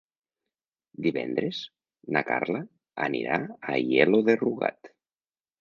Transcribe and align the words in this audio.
Divendres 1.07 1.59
na 2.17 2.25
Carla 2.31 2.63
anirà 3.09 3.39
a 3.51 3.77
Aielo 3.77 4.23
de 4.31 4.39
Rugat. 4.45 4.95